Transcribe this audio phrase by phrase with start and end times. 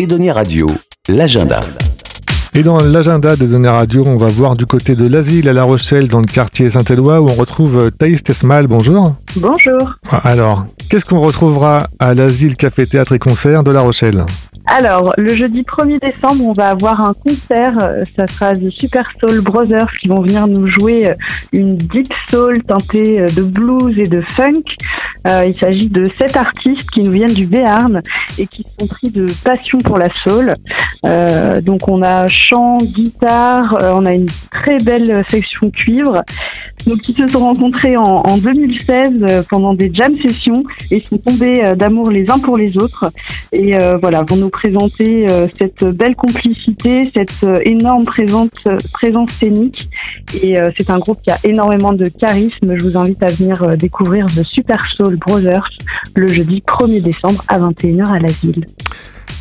[0.00, 0.66] Edonia Radio,
[1.10, 1.60] l'agenda.
[2.54, 5.64] Et dans l'agenda des données radio, on va voir du côté de l'asile à La
[5.64, 8.66] Rochelle, dans le quartier Saint-Éloi, où on retrouve Thaïs Tesmal.
[8.66, 9.14] Bonjour.
[9.36, 9.96] Bonjour.
[10.24, 14.24] Alors, qu'est-ce qu'on retrouvera à l'asile Café Théâtre et Concert de La Rochelle?
[14.66, 17.76] Alors, le jeudi 1er décembre, on va avoir un concert.
[17.82, 21.14] euh, Ça sera des Super Soul Brothers qui vont venir nous jouer euh,
[21.52, 24.62] une deep soul teintée euh, de blues et de funk.
[25.26, 28.02] Euh, il s'agit de sept artistes qui nous viennent du Béarn
[28.38, 30.54] et qui sont pris de passion pour la soul.
[31.06, 36.22] Euh, donc, on a chant, guitare, euh, on a une très belle section cuivre.
[36.86, 41.18] Donc, ils se sont rencontrés en, en 2016 euh, pendant des jam sessions et sont
[41.18, 43.10] tombés d'amour les uns pour les autres.
[43.52, 45.26] Et voilà, vont nous présenter
[45.58, 48.50] cette belle complicité, cette énorme présence,
[48.92, 49.88] présence scénique.
[50.40, 52.76] Et c'est un groupe qui a énormément de charisme.
[52.76, 55.68] Je vous invite à venir découvrir The Super Soul Brothers
[56.14, 58.64] le jeudi 1er décembre à 21h à la ville.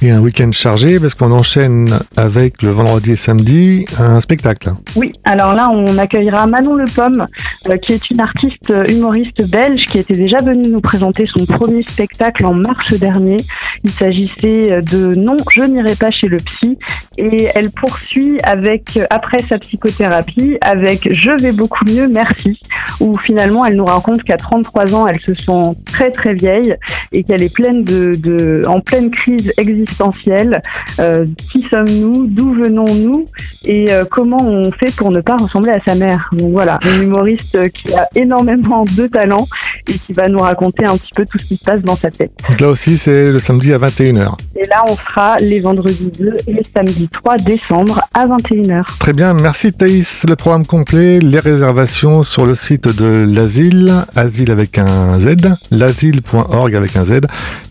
[0.01, 4.71] Et un week-end chargé, parce qu'on enchaîne avec le vendredi et samedi un spectacle.
[4.95, 7.25] Oui, alors là, on accueillera Manon Le Pomme,
[7.67, 11.45] euh, qui est une artiste euh, humoriste belge qui était déjà venue nous présenter son
[11.45, 13.37] premier spectacle en mars dernier.
[13.83, 16.77] Il s'agissait euh, de Non, je n'irai pas chez le psy.
[17.17, 22.59] Et elle poursuit avec, euh, après sa psychothérapie, avec Je vais beaucoup mieux, merci,
[22.99, 26.75] où finalement elle nous raconte qu'à 33 ans, elle se sent très très vieille
[27.11, 30.61] et qu'elle est pleine de, de, en pleine crise existentielle.
[30.99, 32.27] Euh, qui sommes-nous?
[32.27, 33.25] D'où venons-nous?
[33.65, 36.29] Et euh, comment on fait pour ne pas ressembler à sa mère?
[36.33, 39.47] Donc voilà, une humoriste euh, qui a énormément de talent
[39.89, 42.11] et qui va nous raconter un petit peu tout ce qui se passe dans sa
[42.11, 42.31] tête.
[42.47, 44.33] Donc là aussi, c'est le samedi à 21h.
[44.55, 48.81] Et là, on sera les vendredis 2 et les samedis 3 décembre à 21h.
[48.99, 50.25] Très bien, merci Thaïs.
[50.27, 55.35] Le programme complet, les réservations sur le site de l'asile, asile avec un Z,
[55.71, 57.21] l'asile.org avec un Z,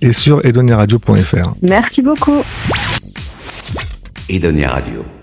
[0.03, 1.55] et sur edoniradio.fr.
[1.63, 2.43] Merci beaucoup.
[4.29, 5.18] Edonia Radio.